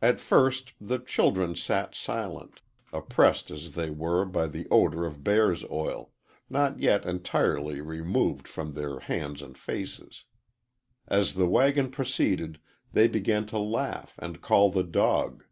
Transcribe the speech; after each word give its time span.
At 0.00 0.20
first 0.20 0.72
the 0.80 0.98
children 0.98 1.54
sat 1.54 1.94
silent, 1.94 2.62
oppressed 2.94 3.50
as 3.50 3.72
they 3.72 3.90
were 3.90 4.24
by 4.24 4.46
the 4.46 4.66
odor 4.70 5.04
of 5.04 5.22
bear's 5.22 5.64
oil, 5.70 6.12
not 6.48 6.78
yet 6.80 7.04
entirely 7.04 7.82
removed 7.82 8.48
from 8.48 8.72
their 8.72 9.00
hands 9.00 9.42
and 9.42 9.58
faces. 9.58 10.24
As 11.06 11.34
the 11.34 11.46
wagon 11.46 11.90
proceeded 11.90 12.58
they 12.94 13.06
began 13.06 13.44
to 13.48 13.58
laugh 13.58 14.14
and 14.18 14.40
call 14.40 14.70
the 14.70 14.82
dog. 14.82 15.44